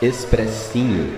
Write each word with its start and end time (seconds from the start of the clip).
Expressinho. 0.00 1.10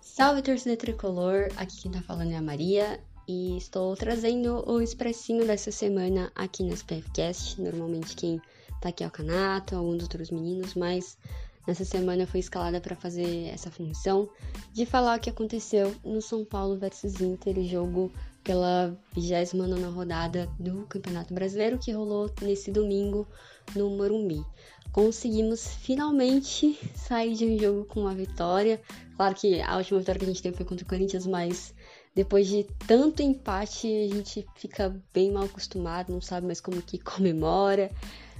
Salve 0.00 0.42
torcida 0.42 0.76
tricolor, 0.76 1.48
aqui 1.56 1.82
quem 1.82 1.90
tá 1.90 2.00
falando 2.02 2.30
é 2.30 2.36
a 2.36 2.40
Maria 2.40 3.00
e 3.26 3.56
estou 3.56 3.96
trazendo 3.96 4.62
o 4.70 4.80
expressinho 4.80 5.44
dessa 5.44 5.72
semana 5.72 6.30
aqui 6.36 6.62
no 6.62 6.72
SPFcast. 6.72 7.60
Normalmente 7.60 8.14
quem 8.14 8.40
tá 8.80 8.90
aqui 8.90 9.02
é 9.02 9.08
o 9.08 9.10
Canato, 9.10 9.74
alguns 9.74 10.04
outros 10.04 10.30
meninos, 10.30 10.74
mas 10.74 11.18
Nessa 11.66 11.84
semana 11.84 12.22
eu 12.22 12.26
fui 12.26 12.40
escalada 12.40 12.80
para 12.80 12.94
fazer 12.94 13.48
essa 13.48 13.70
função 13.70 14.28
de 14.72 14.86
falar 14.86 15.18
o 15.18 15.20
que 15.20 15.30
aconteceu 15.30 15.94
no 16.04 16.22
São 16.22 16.44
Paulo 16.44 16.78
versus 16.78 17.20
Inter, 17.20 17.60
jogo 17.64 18.12
pela 18.44 18.96
29 19.12 19.82
rodada 19.86 20.48
do 20.60 20.86
Campeonato 20.86 21.34
Brasileiro 21.34 21.78
que 21.78 21.90
rolou 21.90 22.30
nesse 22.40 22.70
domingo 22.70 23.26
no 23.74 23.90
Morumbi. 23.90 24.44
Conseguimos 24.92 25.66
finalmente 25.66 26.78
sair 26.94 27.34
de 27.34 27.44
um 27.44 27.58
jogo 27.58 27.84
com 27.86 28.00
uma 28.02 28.14
vitória. 28.14 28.80
Claro 29.16 29.34
que 29.34 29.60
a 29.60 29.76
última 29.76 29.98
vitória 29.98 30.18
que 30.20 30.24
a 30.24 30.28
gente 30.28 30.42
teve 30.42 30.56
foi 30.56 30.64
contra 30.64 30.84
o 30.84 30.88
Corinthians, 30.88 31.26
mas 31.26 31.74
depois 32.14 32.46
de 32.46 32.64
tanto 32.86 33.22
empate 33.22 33.88
a 33.88 34.14
gente 34.14 34.46
fica 34.54 34.96
bem 35.12 35.32
mal 35.32 35.44
acostumado, 35.44 36.12
não 36.12 36.20
sabe 36.20 36.46
mais 36.46 36.60
como 36.60 36.80
que 36.80 36.96
comemora. 37.02 37.90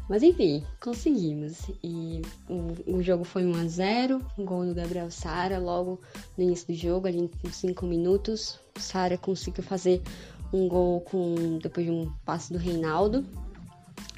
Mas 0.09 0.23
enfim, 0.23 0.62
conseguimos. 0.80 1.69
E 1.83 2.23
o, 2.48 2.96
o 2.98 3.02
jogo 3.02 3.24
foi 3.24 3.45
1 3.45 3.55
a 3.56 3.66
0 3.66 4.27
um 4.38 4.45
gol 4.45 4.65
do 4.65 4.74
Gabriel 4.74 5.10
Sara 5.10 5.59
logo 5.59 6.01
no 6.37 6.45
início 6.45 6.66
do 6.69 6.74
jogo, 6.74 7.07
ali 7.07 7.18
em 7.18 7.51
5 7.51 7.85
minutos. 7.87 8.59
Sara 8.77 9.18
conseguiu 9.18 9.65
fazer 9.65 10.01
um 10.52 10.68
gol 10.68 11.01
com 11.01 11.59
depois 11.59 11.87
de 11.87 11.93
um 11.93 12.10
passe 12.24 12.52
do 12.52 12.59
Reinaldo. 12.59 13.24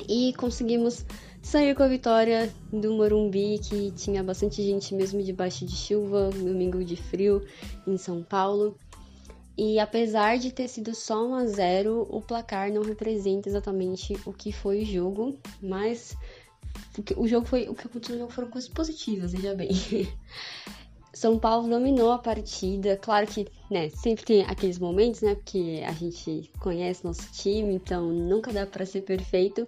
E 0.09 0.33
conseguimos 0.35 1.05
sair 1.43 1.75
com 1.75 1.83
a 1.83 1.89
vitória 1.89 2.53
do 2.73 2.93
Morumbi, 2.93 3.59
que 3.59 3.91
tinha 3.93 4.23
bastante 4.23 4.63
gente 4.63 4.95
mesmo 4.95 5.23
debaixo 5.23 5.65
de 5.65 5.75
chuva, 5.75 6.31
domingo 6.31 6.85
de 6.85 6.97
frio 6.97 7.45
em 7.87 7.97
São 7.97 8.23
Paulo. 8.23 8.77
E 9.59 9.81
apesar 9.81 10.39
de 10.39 10.53
ter 10.53 10.69
sido 10.69 10.95
só 10.95 11.27
1 11.27 11.35
a 11.35 11.47
0, 11.47 12.07
o 12.09 12.23
placar 12.23 12.73
não 12.73 12.81
representa 12.81 13.49
exatamente 13.49 14.17
o 14.25 14.33
que 14.33 14.53
foi 14.53 14.83
o 14.83 14.87
jogo, 14.87 15.37
mas 15.61 16.17
o 17.17 17.27
jogo 17.27 17.45
foi 17.45 17.69
o 17.69 17.75
que 17.75 17.89
aconteceu 17.89 18.15
no 18.15 18.21
jogo 18.21 18.33
foram 18.33 18.51
coisas 18.51 18.71
positivas, 18.71 19.33
veja 19.33 19.57
bem. 19.57 19.71
São 21.13 21.41
Paulo 21.41 21.69
dominou 21.69 22.13
a 22.13 22.19
partida, 22.19 22.97
claro 22.97 23.27
que, 23.27 23.49
né, 23.69 23.89
sempre 23.89 24.25
tem 24.25 24.43
aqueles 24.43 24.79
momentos, 24.79 25.23
né, 25.23 25.35
porque 25.35 25.83
a 25.85 25.91
gente 25.91 26.49
conhece 26.61 27.05
nosso 27.05 27.29
time, 27.33 27.75
então 27.75 28.13
nunca 28.13 28.53
dá 28.53 28.65
para 28.65 28.87
ser 28.87 29.03
perfeito, 29.03 29.67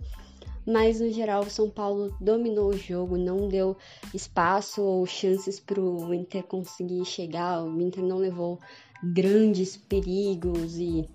mas 0.64 1.00
no 1.00 1.10
geral 1.10 1.42
o 1.42 1.50
São 1.50 1.68
Paulo 1.68 2.14
dominou 2.20 2.68
o 2.68 2.78
jogo, 2.78 3.16
não 3.16 3.48
deu 3.48 3.76
espaço 4.14 4.80
ou 4.82 5.04
chances 5.04 5.58
para 5.58 5.80
o 5.80 6.14
Inter 6.14 6.44
conseguir 6.44 7.04
chegar, 7.04 7.64
o 7.64 7.80
Inter 7.80 8.04
não 8.04 8.18
levou 8.18 8.60
grandes 9.02 9.76
perigos 9.76 10.76
e 10.76 11.08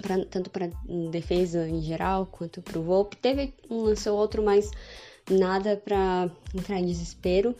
pra, 0.00 0.24
tanto 0.24 0.50
para 0.50 0.70
defesa 1.10 1.68
em 1.68 1.82
geral 1.82 2.26
quanto 2.26 2.62
para 2.62 2.78
o 2.78 2.82
Volpe. 2.82 3.16
Teve 3.16 3.54
um 3.68 3.82
lance 3.82 4.08
ou 4.08 4.18
outro, 4.18 4.42
mas 4.42 4.70
nada 5.30 5.76
para 5.76 6.30
entrar 6.54 6.78
em 6.78 6.86
desespero. 6.86 7.54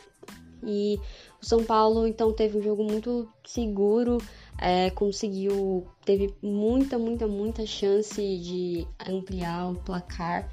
E 0.63 0.99
o 1.41 1.47
São 1.47 1.65
Paulo 1.65 2.07
então 2.07 2.33
teve 2.33 2.59
um 2.59 2.63
jogo 2.63 2.85
muito 2.85 3.27
seguro, 3.45 4.19
é, 4.59 4.91
conseguiu, 4.91 5.87
teve 6.05 6.35
muita, 6.43 6.99
muita, 6.99 7.27
muita 7.27 7.67
chance 7.67 8.21
de 8.21 8.87
ampliar 9.09 9.71
o 9.71 9.77
placar 9.77 10.51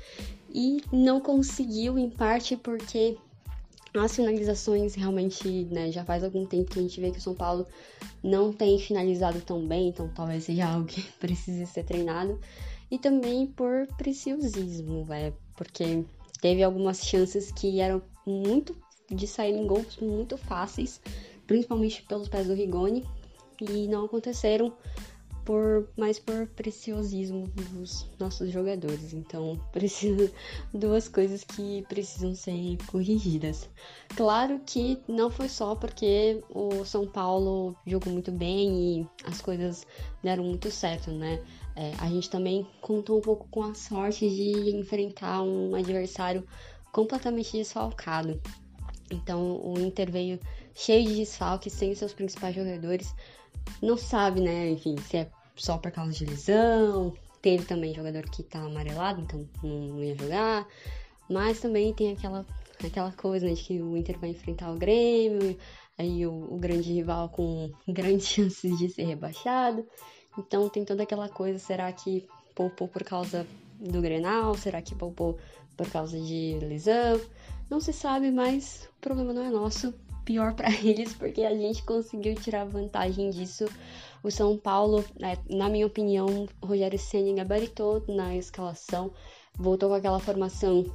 e 0.49 0.81
não 0.93 1.19
conseguiu 1.19 1.99
em 1.99 2.09
parte 2.09 2.55
porque 2.55 3.17
as 4.01 4.15
finalizações 4.15 4.95
realmente, 4.95 5.47
né, 5.65 5.91
já 5.91 6.03
faz 6.03 6.23
algum 6.23 6.45
tempo 6.45 6.71
que 6.71 6.79
a 6.79 6.81
gente 6.81 6.99
vê 6.99 7.11
que 7.11 7.19
o 7.19 7.21
São 7.21 7.33
Paulo 7.33 7.65
não 8.23 8.51
tem 8.51 8.77
finalizado 8.79 9.39
tão 9.41 9.65
bem, 9.67 9.89
então 9.89 10.09
talvez 10.13 10.43
seja 10.43 10.65
algo 10.69 10.85
que 10.85 11.01
precise 11.19 11.65
ser 11.65 11.83
treinado. 11.83 12.39
E 12.89 12.97
também 12.97 13.47
por 13.47 13.87
preciosismo, 13.97 15.05
é, 15.11 15.33
porque 15.55 16.05
teve 16.41 16.63
algumas 16.63 17.05
chances 17.05 17.51
que 17.51 17.81
eram 17.81 18.01
muito 18.25 18.75
de 19.09 19.27
sair 19.27 19.53
em 19.53 19.67
gols 19.67 19.97
muito 20.01 20.37
fáceis, 20.37 21.01
principalmente 21.45 22.03
pelos 22.03 22.29
pés 22.29 22.47
do 22.47 22.53
Rigoni, 22.53 23.05
e 23.61 23.87
não 23.87 24.05
aconteceram 24.05 24.73
por 25.47 25.87
mais 25.95 26.19
por 26.19 26.45
preciosismo 26.47 27.47
dos 27.47 28.05
nossos 28.19 28.51
jogadores. 28.51 29.13
Então, 29.13 29.57
precisa 29.71 30.29
duas 30.73 31.07
coisas 31.07 31.45
que 31.45 31.85
precisam 31.87 32.35
ser 32.35 32.75
corrigidas. 32.87 33.69
Claro 34.17 34.59
que 34.65 35.01
não 35.07 35.31
foi 35.31 35.47
só 35.47 35.73
porque 35.73 36.43
o 36.49 36.83
São 36.83 37.07
Paulo 37.07 37.73
jogou 37.87 38.11
muito 38.11 38.29
bem 38.29 38.99
e 38.99 39.07
as 39.23 39.39
coisas 39.39 39.87
deram 40.21 40.43
muito 40.43 40.69
certo, 40.69 41.11
né? 41.11 41.41
É, 41.77 41.93
a 41.99 42.09
gente 42.09 42.29
também 42.29 42.67
contou 42.81 43.19
um 43.19 43.21
pouco 43.21 43.47
com 43.49 43.63
a 43.63 43.73
sorte 43.73 44.29
de 44.29 44.75
enfrentar 44.75 45.43
um 45.43 45.75
adversário 45.75 46.45
completamente 46.91 47.53
desfalcado. 47.53 48.41
Então, 49.09 49.61
o 49.63 49.79
Inter 49.79 50.11
veio 50.11 50.41
cheio 50.75 51.07
de 51.07 51.15
desfalques, 51.15 51.71
sem 51.71 51.95
seus 51.95 52.11
principais 52.11 52.53
jogadores 52.53 53.15
não 53.81 53.97
sabe, 53.97 54.41
né, 54.41 54.69
enfim, 54.71 54.95
se 54.97 55.17
é 55.17 55.29
só 55.57 55.77
por 55.77 55.91
causa 55.91 56.11
de 56.11 56.25
lesão. 56.25 57.13
Teve 57.41 57.65
também 57.65 57.93
jogador 57.93 58.23
que 58.23 58.43
tá 58.43 58.59
amarelado, 58.59 59.21
então 59.21 59.47
não 59.63 60.03
ia 60.03 60.15
jogar. 60.17 60.67
Mas 61.29 61.59
também 61.59 61.93
tem 61.93 62.11
aquela, 62.11 62.45
aquela 62.83 63.11
coisa 63.11 63.45
né, 63.47 63.53
de 63.53 63.63
que 63.63 63.81
o 63.81 63.97
Inter 63.97 64.17
vai 64.17 64.29
enfrentar 64.29 64.71
o 64.71 64.77
Grêmio, 64.77 65.57
aí 65.97 66.25
o, 66.25 66.53
o 66.53 66.57
grande 66.57 66.91
rival 66.93 67.29
com 67.29 67.71
grandes 67.87 68.27
chances 68.27 68.77
de 68.77 68.89
ser 68.89 69.03
rebaixado. 69.03 69.85
Então 70.37 70.69
tem 70.69 70.85
toda 70.85 71.03
aquela 71.03 71.27
coisa, 71.27 71.59
será 71.59 71.91
que 71.91 72.27
poupou 72.55 72.87
por 72.87 73.03
causa 73.03 73.45
do 73.79 74.01
Grenal? 74.01 74.55
Será 74.55 74.81
que 74.81 74.95
poupou 74.95 75.37
por 75.75 75.89
causa 75.89 76.19
de 76.19 76.57
lesão? 76.61 77.19
Não 77.69 77.79
se 77.79 77.91
sabe, 77.91 78.31
mas 78.31 78.89
o 78.97 79.01
problema 79.01 79.33
não 79.33 79.43
é 79.43 79.49
nosso 79.49 79.93
pior 80.23 80.53
para 80.53 80.69
eles, 80.83 81.13
porque 81.13 81.43
a 81.43 81.55
gente 81.55 81.83
conseguiu 81.83 82.35
tirar 82.35 82.65
vantagem 82.65 83.29
disso. 83.29 83.65
O 84.23 84.31
São 84.31 84.57
Paulo, 84.57 85.03
né, 85.19 85.37
na 85.49 85.69
minha 85.69 85.85
opinião, 85.85 86.47
Rogério 86.63 86.97
Senna 86.97 87.33
gabaritou 87.33 88.03
na 88.07 88.35
escalação, 88.35 89.11
voltou 89.57 89.89
com 89.89 89.95
aquela 89.95 90.19
formação 90.19 90.85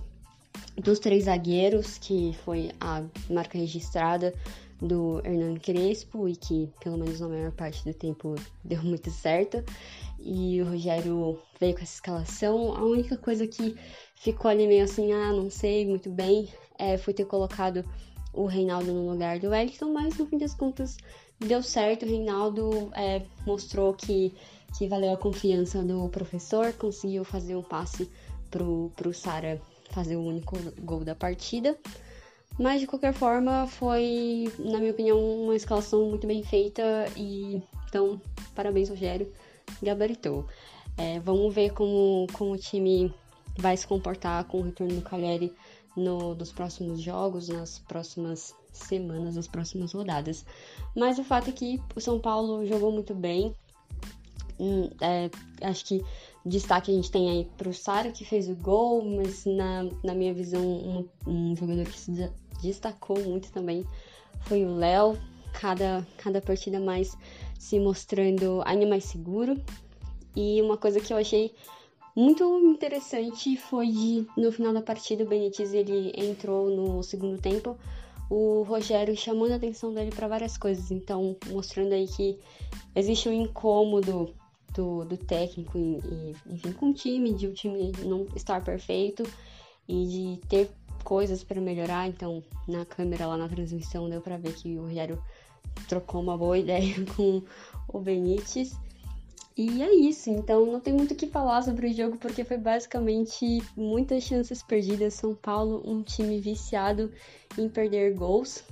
dos 0.76 0.98
três 0.98 1.24
zagueiros, 1.24 1.98
que 1.98 2.36
foi 2.44 2.70
a 2.80 3.02
marca 3.30 3.58
registrada 3.58 4.34
do 4.80 5.20
Hernan 5.24 5.54
Crespo 5.56 6.28
e 6.28 6.34
que, 6.34 6.68
pelo 6.82 6.98
menos 6.98 7.20
na 7.20 7.28
maior 7.28 7.52
parte 7.52 7.84
do 7.84 7.94
tempo, 7.94 8.34
deu 8.64 8.82
muito 8.82 9.10
certo. 9.10 9.62
E 10.18 10.60
o 10.60 10.66
Rogério 10.70 11.38
veio 11.58 11.74
com 11.74 11.82
essa 11.82 11.94
escalação. 11.94 12.76
A 12.76 12.84
única 12.84 13.16
coisa 13.16 13.46
que 13.46 13.76
ficou 14.16 14.50
ali 14.50 14.66
meio 14.66 14.84
assim, 14.84 15.12
ah, 15.12 15.32
não 15.32 15.50
sei 15.50 15.86
muito 15.86 16.10
bem, 16.10 16.48
é, 16.78 16.98
foi 16.98 17.14
ter 17.14 17.24
colocado 17.24 17.84
o 18.32 18.46
Reinaldo 18.46 18.92
no 18.92 19.10
lugar 19.10 19.38
do 19.38 19.48
Wellington, 19.48 19.92
mas 19.92 20.16
no 20.16 20.26
fim 20.26 20.38
das 20.38 20.54
contas 20.54 20.96
deu 21.46 21.62
certo. 21.62 22.04
O 22.04 22.08
Reinaldo 22.08 22.90
é, 22.94 23.22
mostrou 23.46 23.94
que, 23.94 24.34
que 24.76 24.88
valeu 24.88 25.12
a 25.12 25.16
confiança 25.16 25.82
do 25.82 26.08
professor, 26.08 26.72
conseguiu 26.74 27.24
fazer 27.24 27.56
um 27.56 27.62
passe 27.62 28.10
pro, 28.50 28.90
pro 28.96 29.12
Sara 29.12 29.60
fazer 29.90 30.16
o 30.16 30.22
único 30.22 30.56
gol 30.80 31.04
da 31.04 31.14
partida. 31.14 31.78
Mas 32.58 32.80
de 32.80 32.86
qualquer 32.86 33.14
forma, 33.14 33.66
foi, 33.66 34.52
na 34.58 34.78
minha 34.78 34.92
opinião, 34.92 35.18
uma 35.18 35.56
escalação 35.56 36.08
muito 36.08 36.26
bem 36.26 36.42
feita 36.42 36.82
e 37.16 37.62
então, 37.88 38.20
parabéns, 38.54 38.88
Rogério, 38.88 39.30
gabaritou. 39.82 40.46
É, 40.96 41.20
vamos 41.20 41.54
ver 41.54 41.72
como, 41.72 42.26
como 42.32 42.52
o 42.52 42.58
time 42.58 43.14
vai 43.56 43.76
se 43.76 43.86
comportar 43.86 44.44
com 44.44 44.60
o 44.60 44.62
retorno 44.62 44.94
do 44.94 45.02
Cagliari 45.02 45.52
no, 45.96 46.34
nos 46.34 46.52
próximos 46.52 47.00
jogos, 47.00 47.48
nas 47.48 47.78
próximas 47.80 48.54
semanas, 48.72 49.36
nas 49.36 49.48
próximas 49.48 49.92
rodadas. 49.92 50.44
Mas 50.96 51.18
o 51.18 51.24
fato 51.24 51.50
é 51.50 51.52
que 51.52 51.80
o 51.94 52.00
São 52.00 52.18
Paulo 52.18 52.64
jogou 52.66 52.90
muito 52.92 53.14
bem. 53.14 53.54
Hum, 54.58 54.90
é, 55.00 55.30
acho 55.62 55.84
que 55.84 56.04
destaque 56.44 56.90
a 56.90 56.94
gente 56.94 57.10
tem 57.10 57.30
aí 57.30 57.50
pro 57.56 57.72
Sara 57.72 58.12
que 58.12 58.24
fez 58.24 58.48
o 58.48 58.54
gol, 58.56 59.04
mas 59.04 59.44
na, 59.44 59.84
na 60.02 60.14
minha 60.14 60.32
visão, 60.32 60.62
um, 60.62 61.08
um 61.26 61.56
jogador 61.56 61.84
que 61.84 61.98
se 61.98 62.30
destacou 62.62 63.18
muito 63.20 63.50
também 63.52 63.84
foi 64.42 64.64
o 64.64 64.74
Léo. 64.74 65.18
Cada, 65.52 66.06
cada 66.16 66.40
partida 66.40 66.80
mais 66.80 67.16
se 67.58 67.78
mostrando 67.78 68.62
ainda 68.64 68.86
mais 68.86 69.04
seguro. 69.04 69.60
E 70.34 70.62
uma 70.62 70.78
coisa 70.78 70.98
que 70.98 71.12
eu 71.12 71.18
achei 71.18 71.54
muito 72.14 72.44
interessante 72.60 73.56
foi 73.56 73.88
de, 73.88 74.26
no 74.36 74.52
final 74.52 74.72
da 74.72 74.82
partida, 74.82 75.24
o 75.24 75.28
Benítez 75.28 75.72
ele 75.72 76.12
entrou 76.16 76.70
no 76.70 77.02
segundo 77.02 77.40
tempo 77.40 77.76
o 78.28 78.62
Rogério 78.62 79.14
chamando 79.14 79.52
a 79.52 79.56
atenção 79.56 79.92
dele 79.92 80.10
para 80.10 80.26
várias 80.26 80.56
coisas. 80.56 80.90
Então, 80.90 81.36
mostrando 81.50 81.92
aí 81.92 82.08
que 82.08 82.38
existe 82.94 83.28
um 83.28 83.32
incômodo 83.32 84.34
do, 84.74 85.04
do 85.04 85.16
técnico 85.18 85.76
e, 85.76 86.34
enfim, 86.46 86.72
com 86.72 86.90
o 86.90 86.94
time, 86.94 87.34
de 87.34 87.46
o 87.46 87.52
time 87.52 87.92
não 88.04 88.26
estar 88.34 88.64
perfeito 88.64 89.22
e 89.86 90.06
de 90.06 90.46
ter 90.48 90.70
coisas 91.04 91.44
para 91.44 91.60
melhorar. 91.60 92.08
Então, 92.08 92.42
na 92.66 92.86
câmera 92.86 93.26
lá 93.26 93.36
na 93.36 93.48
transmissão 93.48 94.08
deu 94.08 94.22
para 94.22 94.38
ver 94.38 94.54
que 94.54 94.78
o 94.78 94.82
Rogério 94.82 95.22
trocou 95.86 96.22
uma 96.22 96.36
boa 96.36 96.56
ideia 96.58 96.94
com 97.14 97.42
o 97.88 97.98
Benítez. 98.00 98.74
E 99.56 99.82
é 99.82 99.94
isso, 99.94 100.30
então 100.30 100.64
não 100.64 100.80
tem 100.80 100.94
muito 100.94 101.12
o 101.12 101.14
que 101.14 101.26
falar 101.26 101.62
sobre 101.62 101.88
o 101.88 101.92
jogo 101.92 102.16
porque 102.16 102.42
foi 102.42 102.56
basicamente 102.56 103.62
muitas 103.76 104.22
chances 104.22 104.62
perdidas. 104.62 105.14
São 105.14 105.34
Paulo, 105.34 105.82
um 105.84 106.02
time 106.02 106.40
viciado 106.40 107.12
em 107.58 107.68
perder 107.68 108.14
gols. 108.14 108.64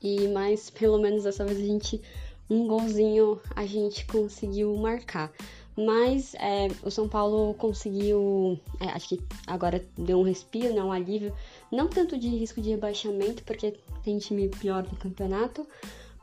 E 0.00 0.28
mas 0.28 0.70
pelo 0.70 0.98
menos 0.98 1.24
dessa 1.24 1.44
vez 1.44 1.58
a 1.58 1.64
gente 1.64 2.00
um 2.48 2.66
golzinho 2.66 3.40
a 3.54 3.66
gente 3.66 4.06
conseguiu 4.06 4.76
marcar. 4.76 5.32
Mas 5.76 6.34
é, 6.34 6.66
o 6.82 6.90
São 6.90 7.08
Paulo 7.08 7.54
conseguiu, 7.54 8.58
é, 8.80 8.86
acho 8.86 9.10
que 9.10 9.22
agora 9.46 9.84
deu 9.96 10.18
um 10.18 10.24
respiro, 10.24 10.74
né, 10.74 10.82
um 10.82 10.90
alívio, 10.90 11.32
não 11.70 11.86
tanto 11.86 12.18
de 12.18 12.28
risco 12.28 12.60
de 12.60 12.70
rebaixamento, 12.70 13.44
porque 13.44 13.76
tem 14.02 14.18
time 14.18 14.48
pior 14.48 14.82
do 14.82 14.96
campeonato, 14.96 15.64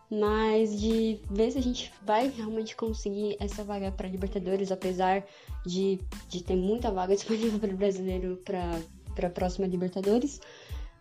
mas 0.09 0.79
de 0.79 1.19
ver 1.29 1.51
se 1.51 1.57
a 1.57 1.61
gente 1.61 1.91
vai 2.03 2.29
realmente 2.29 2.75
conseguir 2.75 3.35
essa 3.39 3.63
vaga 3.63 3.91
para 3.91 4.07
Libertadores, 4.07 4.71
apesar 4.71 5.23
de, 5.65 5.99
de 6.29 6.43
ter 6.43 6.55
muita 6.55 6.91
vaga 6.91 7.15
disponível 7.15 7.59
para 7.59 7.73
o 7.73 7.77
brasileiro 7.77 8.41
para 8.45 9.27
a 9.27 9.29
próxima 9.29 9.67
Libertadores. 9.67 10.39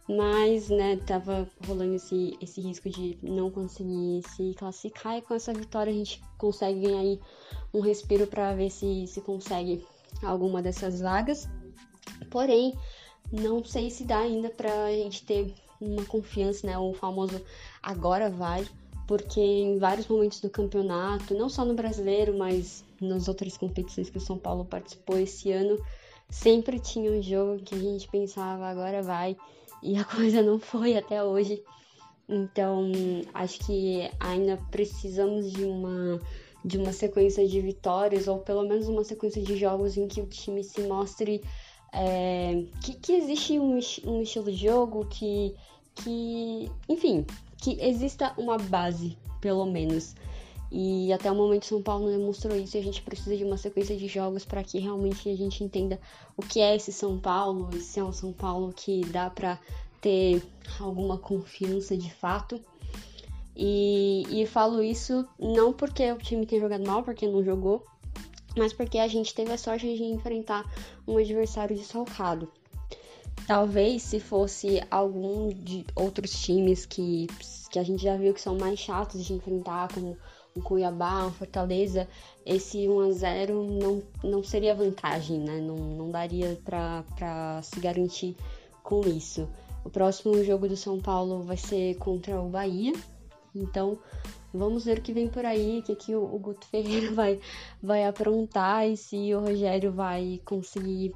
Mas, 0.06 0.68
né, 0.68 0.96
tava 0.96 1.48
rolando 1.66 1.94
esse, 1.94 2.36
esse 2.38 2.60
risco 2.60 2.90
de 2.90 3.18
não 3.22 3.50
conseguir 3.50 4.20
se 4.36 4.52
classificar 4.54 5.16
e 5.16 5.22
com 5.22 5.32
essa 5.32 5.52
vitória 5.52 5.90
a 5.90 5.96
gente 5.96 6.22
consegue 6.36 6.80
ganhar 6.80 7.00
aí 7.00 7.18
um 7.72 7.80
respiro 7.80 8.26
para 8.26 8.54
ver 8.54 8.70
se 8.70 9.06
se 9.06 9.22
consegue 9.22 9.82
alguma 10.22 10.60
dessas 10.60 11.00
vagas. 11.00 11.48
Porém, 12.30 12.74
não 13.32 13.64
sei 13.64 13.90
se 13.90 14.04
dá 14.04 14.18
ainda 14.18 14.50
pra 14.50 14.92
gente 14.92 15.24
ter 15.24 15.54
uma 15.80 16.04
confiança, 16.04 16.66
né, 16.66 16.78
o 16.78 16.92
famoso 16.92 17.40
agora 17.82 18.28
vai 18.28 18.66
porque 19.06 19.40
em 19.40 19.78
vários 19.78 20.08
momentos 20.08 20.40
do 20.40 20.48
campeonato, 20.48 21.34
não 21.34 21.48
só 21.48 21.64
no 21.64 21.74
brasileiro, 21.74 22.36
mas 22.36 22.84
nas 23.00 23.28
outras 23.28 23.56
competições 23.56 24.10
que 24.10 24.18
o 24.18 24.20
São 24.20 24.38
Paulo 24.38 24.64
participou 24.64 25.18
esse 25.18 25.52
ano, 25.52 25.78
sempre 26.30 26.78
tinha 26.78 27.10
um 27.10 27.22
jogo 27.22 27.62
que 27.62 27.74
a 27.74 27.78
gente 27.78 28.08
pensava 28.08 28.66
agora 28.66 29.02
vai 29.02 29.36
e 29.82 29.96
a 29.96 30.04
coisa 30.04 30.42
não 30.42 30.58
foi 30.58 30.96
até 30.96 31.22
hoje. 31.22 31.62
Então, 32.28 32.90
acho 33.34 33.58
que 33.66 34.10
ainda 34.18 34.58
precisamos 34.70 35.52
de 35.52 35.64
uma 35.64 36.20
de 36.64 36.78
uma 36.78 36.94
sequência 36.94 37.46
de 37.46 37.60
vitórias 37.60 38.26
ou 38.26 38.38
pelo 38.38 38.66
menos 38.66 38.88
uma 38.88 39.04
sequência 39.04 39.42
de 39.42 39.54
jogos 39.54 39.98
em 39.98 40.08
que 40.08 40.22
o 40.22 40.26
time 40.26 40.64
se 40.64 40.80
mostre 40.80 41.42
é, 41.92 42.64
que, 42.82 42.94
que 42.94 43.12
existe 43.12 43.58
um, 43.58 43.78
um 44.06 44.22
estilo 44.22 44.50
de 44.50 44.66
jogo 44.66 45.04
que 45.04 45.54
que 45.94 46.70
enfim 46.88 47.26
que 47.64 47.80
exista 47.80 48.34
uma 48.36 48.58
base, 48.58 49.16
pelo 49.40 49.64
menos. 49.64 50.14
E 50.70 51.10
até 51.14 51.32
o 51.32 51.34
momento 51.34 51.64
São 51.64 51.80
Paulo 51.80 52.10
demonstrou 52.10 52.54
isso 52.58 52.76
e 52.76 52.80
a 52.80 52.82
gente 52.82 53.00
precisa 53.00 53.34
de 53.34 53.42
uma 53.42 53.56
sequência 53.56 53.96
de 53.96 54.06
jogos 54.06 54.44
para 54.44 54.62
que 54.62 54.78
realmente 54.78 55.30
a 55.30 55.36
gente 55.36 55.64
entenda 55.64 55.98
o 56.36 56.42
que 56.42 56.60
é 56.60 56.76
esse 56.76 56.92
São 56.92 57.18
Paulo, 57.18 57.70
se 57.80 57.98
é 57.98 58.04
um 58.04 58.12
São 58.12 58.34
Paulo 58.34 58.70
que 58.76 59.00
dá 59.06 59.30
para 59.30 59.58
ter 60.02 60.42
alguma 60.78 61.16
confiança 61.16 61.96
de 61.96 62.12
fato. 62.12 62.60
E, 63.56 64.24
e 64.28 64.46
falo 64.46 64.82
isso 64.82 65.26
não 65.38 65.72
porque 65.72 66.12
o 66.12 66.18
time 66.18 66.44
tem 66.44 66.60
jogado 66.60 66.86
mal, 66.86 67.02
porque 67.02 67.26
não 67.26 67.42
jogou, 67.42 67.82
mas 68.58 68.74
porque 68.74 68.98
a 68.98 69.08
gente 69.08 69.32
teve 69.32 69.52
a 69.52 69.56
sorte 69.56 69.86
de 69.96 70.02
enfrentar 70.02 70.70
um 71.08 71.16
adversário 71.16 71.74
desfalcado. 71.74 72.52
Talvez 73.46 74.02
se 74.02 74.18
fosse 74.20 74.82
algum 74.90 75.50
de 75.50 75.84
outros 75.94 76.30
times 76.42 76.86
que, 76.86 77.26
que 77.70 77.78
a 77.78 77.82
gente 77.82 78.02
já 78.02 78.16
viu 78.16 78.32
que 78.32 78.40
são 78.40 78.56
mais 78.56 78.78
chatos 78.78 79.22
de 79.24 79.34
enfrentar, 79.34 79.92
como 79.92 80.16
um 80.56 80.60
Cuiabá, 80.62 81.26
um 81.26 81.30
Fortaleza, 81.30 82.08
esse 82.46 82.88
1 82.88 83.00
a 83.00 83.10
0 83.10 83.64
não, 83.64 84.02
não 84.22 84.42
seria 84.42 84.74
vantagem, 84.74 85.40
né? 85.40 85.60
Não, 85.60 85.76
não 85.76 86.10
daria 86.10 86.58
para 86.64 87.60
se 87.62 87.80
garantir 87.80 88.34
com 88.82 89.00
isso. 89.02 89.48
O 89.84 89.90
próximo 89.90 90.42
jogo 90.42 90.66
do 90.66 90.76
São 90.76 90.98
Paulo 91.00 91.42
vai 91.42 91.58
ser 91.58 91.96
contra 91.96 92.40
o 92.40 92.48
Bahia. 92.48 92.92
Então, 93.54 93.98
vamos 94.52 94.84
ver 94.84 94.98
o 94.98 95.02
que 95.02 95.12
vem 95.12 95.28
por 95.28 95.44
aí, 95.44 95.80
o 95.80 95.82
que, 95.82 95.94
que 95.94 96.14
o, 96.14 96.22
o 96.22 96.38
Guto 96.38 96.66
Ferreira 96.68 97.12
vai, 97.14 97.38
vai 97.82 98.06
aprontar 98.06 98.88
e 98.88 98.96
se 98.96 99.34
o 99.34 99.40
Rogério 99.40 99.92
vai 99.92 100.40
conseguir 100.44 101.14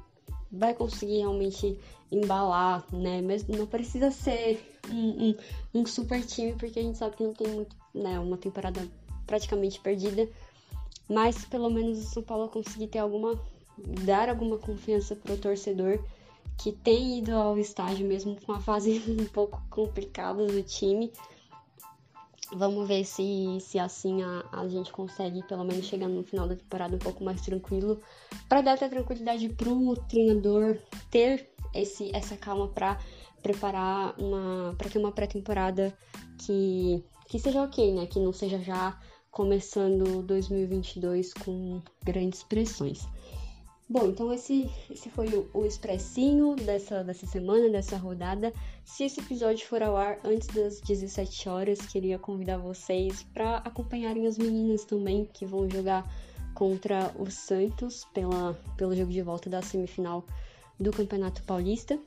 vai 0.51 0.73
conseguir 0.73 1.19
realmente 1.19 1.77
embalar, 2.11 2.85
né? 2.91 3.21
Mesmo 3.21 3.55
não 3.55 3.67
precisa 3.67 4.11
ser 4.11 4.63
um, 4.89 5.29
um, 5.29 5.35
um, 5.75 5.85
super 5.85 6.25
time, 6.25 6.53
porque 6.53 6.79
a 6.79 6.83
gente 6.83 6.97
sabe 6.97 7.15
que 7.15 7.23
não 7.23 7.33
tem 7.33 7.47
muito, 7.47 7.75
né? 7.93 8.19
Uma 8.19 8.37
temporada 8.37 8.87
praticamente 9.27 9.79
perdida. 9.79 10.27
Mas 11.07 11.45
pelo 11.45 11.69
menos 11.69 11.99
o 11.99 12.09
São 12.09 12.23
Paulo 12.23 12.49
conseguir 12.49 12.87
ter 12.87 12.99
alguma. 12.99 13.39
dar 14.05 14.29
alguma 14.29 14.57
confiança 14.57 15.15
pro 15.15 15.37
torcedor 15.37 15.99
que 16.57 16.73
tem 16.73 17.19
ido 17.19 17.31
ao 17.31 17.57
estádio 17.57 18.05
mesmo 18.05 18.35
com 18.41 18.51
a 18.51 18.59
fase 18.59 19.01
um 19.07 19.25
pouco 19.25 19.61
complicada 19.69 20.45
do 20.45 20.61
time. 20.63 21.11
Vamos 22.53 22.87
ver 22.87 23.05
se, 23.05 23.59
se 23.61 23.77
assim 23.77 24.23
a, 24.23 24.43
a 24.51 24.67
gente 24.67 24.91
consegue, 24.91 25.43
pelo 25.43 25.63
menos, 25.63 25.85
chegar 25.85 26.07
no 26.07 26.23
final 26.23 26.47
da 26.47 26.55
temporada 26.55 26.95
um 26.95 26.99
pouco 26.99 27.23
mais 27.23 27.41
tranquilo, 27.41 28.01
para 28.47 28.61
dar 28.61 28.71
essa 28.71 28.89
tranquilidade 28.89 29.49
pro 29.49 29.95
treinador 30.07 30.77
ter 31.11 31.49
esse, 31.73 32.09
essa 32.15 32.35
calma 32.35 32.67
para 32.67 32.97
preparar 33.41 34.15
uma 34.19 34.75
para 34.77 34.89
ter 34.89 34.99
uma 34.99 35.11
pré-temporada 35.11 35.95
que 36.39 37.03
que 37.27 37.37
seja 37.37 37.61
ok, 37.61 37.93
né? 37.93 38.07
Que 38.07 38.19
não 38.19 38.33
seja 38.33 38.59
já 38.59 38.99
começando 39.31 40.23
2022 40.23 41.33
com 41.35 41.79
grandes 42.03 42.41
pressões. 42.41 43.07
Bom, 43.91 44.05
então 44.05 44.31
esse, 44.31 44.69
esse 44.87 45.09
foi 45.09 45.27
o, 45.29 45.49
o 45.51 45.65
expressinho 45.65 46.55
dessa, 46.55 47.03
dessa 47.03 47.25
semana, 47.25 47.69
dessa 47.69 47.97
rodada. 47.97 48.53
Se 48.85 49.03
esse 49.03 49.19
episódio 49.19 49.65
for 49.65 49.81
ao 49.81 49.97
ar 49.97 50.19
antes 50.23 50.47
das 50.49 50.79
17 50.79 51.49
horas, 51.49 51.79
queria 51.87 52.19
convidar 52.19 52.59
vocês 52.59 53.23
para 53.33 53.57
acompanharem 53.57 54.27
as 54.27 54.37
meninas 54.37 54.85
também, 54.85 55.27
que 55.33 55.43
vão 55.43 55.67
jogar 55.67 56.07
contra 56.53 57.11
o 57.17 57.31
Santos 57.31 58.05
pela, 58.13 58.53
pelo 58.77 58.95
jogo 58.95 59.11
de 59.11 59.23
volta 59.23 59.49
da 59.49 59.59
semifinal 59.63 60.23
do 60.79 60.91
Campeonato 60.91 61.41
Paulista. 61.41 61.99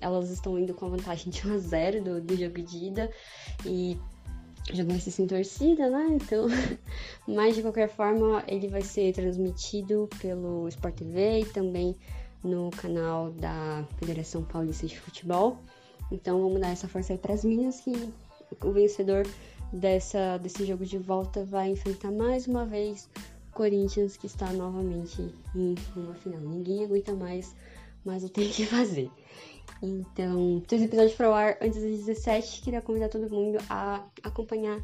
Elas 0.00 0.30
estão 0.30 0.56
indo 0.56 0.72
com 0.72 0.86
a 0.86 0.90
vantagem 0.90 1.32
de 1.32 1.44
1 1.48 1.52
a 1.52 1.58
0 1.58 2.04
do, 2.04 2.20
do 2.20 2.36
jogo 2.36 2.62
de 2.62 2.86
ida 2.86 3.10
e 3.66 3.98
jogando 4.72 4.96
assim 4.96 5.10
sem 5.10 5.26
torcida, 5.26 5.90
né? 5.90 6.08
Então, 6.12 6.46
mas 7.26 7.54
de 7.54 7.62
qualquer 7.62 7.88
forma, 7.88 8.42
ele 8.46 8.68
vai 8.68 8.82
ser 8.82 9.12
transmitido 9.12 10.08
pelo 10.20 10.68
Sport 10.68 10.94
TV 10.96 11.40
e 11.40 11.44
também 11.46 11.96
no 12.42 12.70
canal 12.70 13.30
da 13.30 13.84
Federação 13.98 14.42
Paulista 14.42 14.86
de 14.86 14.98
Futebol. 14.98 15.58
Então, 16.10 16.40
vamos 16.40 16.60
dar 16.60 16.68
essa 16.68 16.88
força 16.88 17.12
aí 17.12 17.18
para 17.18 17.34
as 17.34 17.44
meninas 17.44 17.80
que 17.80 17.92
o 18.62 18.72
vencedor 18.72 19.26
dessa, 19.72 20.38
desse 20.38 20.64
jogo 20.64 20.84
de 20.84 20.98
volta 20.98 21.44
vai 21.44 21.70
enfrentar 21.70 22.10
mais 22.10 22.46
uma 22.46 22.64
vez 22.64 23.08
o 23.50 23.52
Corinthians, 23.54 24.16
que 24.16 24.26
está 24.26 24.52
novamente 24.52 25.22
em 25.54 25.74
uma 25.96 26.14
final. 26.14 26.40
Ninguém 26.40 26.84
aguenta 26.84 27.14
mais 27.14 27.54
mas 28.04 28.22
eu 28.22 28.28
tenho 28.28 28.50
que 28.50 28.66
fazer. 28.66 29.10
Então, 29.84 30.62
se 30.66 30.76
esse 30.76 30.84
episódio 30.86 31.14
for 31.14 31.26
ao 31.26 31.34
ar 31.34 31.58
antes 31.60 31.82
das 31.82 32.06
17, 32.06 32.62
queria 32.62 32.80
convidar 32.80 33.10
todo 33.10 33.28
mundo 33.28 33.58
a 33.68 34.02
acompanhar 34.22 34.82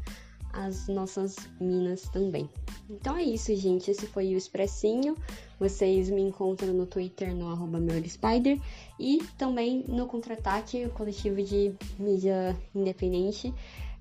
as 0.53 0.87
nossas 0.87 1.35
minas 1.59 2.03
também. 2.09 2.49
Então 2.89 3.15
é 3.17 3.23
isso, 3.23 3.55
gente. 3.55 3.89
Esse 3.89 4.05
foi 4.05 4.33
o 4.33 4.37
Expressinho. 4.37 5.15
Vocês 5.59 6.09
me 6.09 6.21
encontram 6.21 6.73
no 6.73 6.85
Twitter 6.85 7.33
no 7.33 7.49
arroba 7.49 7.79
Spider 8.07 8.59
e 8.99 9.23
também 9.37 9.83
no 9.87 10.05
Contra-Ataque, 10.05 10.85
o 10.85 10.89
coletivo 10.91 11.41
de 11.41 11.73
mídia 11.97 12.55
independente. 12.75 13.53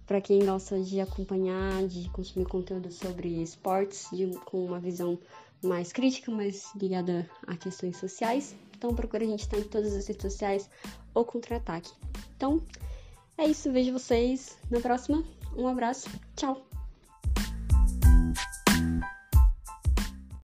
Para 0.06 0.20
quem 0.20 0.44
gosta 0.44 0.80
de 0.82 1.00
acompanhar, 1.00 1.86
de 1.86 2.10
consumir 2.10 2.46
conteúdo 2.46 2.90
sobre 2.90 3.40
esportes, 3.40 4.08
de, 4.12 4.26
com 4.44 4.64
uma 4.64 4.80
visão 4.80 5.18
mais 5.62 5.92
crítica, 5.92 6.32
mais 6.32 6.74
ligada 6.74 7.30
a 7.46 7.56
questões 7.56 7.96
sociais. 7.96 8.56
Então 8.80 8.94
procura 8.94 9.24
a 9.24 9.26
gente 9.26 9.40
estar 9.40 9.58
tá 9.58 9.62
em 9.62 9.66
todas 9.68 9.94
as 9.94 10.06
redes 10.06 10.22
sociais 10.22 10.70
ou 11.12 11.22
contra-ataque. 11.22 11.92
Então 12.34 12.62
é 13.36 13.46
isso, 13.46 13.70
vejo 13.70 13.92
vocês 13.92 14.56
na 14.70 14.80
próxima. 14.80 15.22
Um 15.54 15.68
abraço, 15.68 16.08
tchau! 16.34 16.79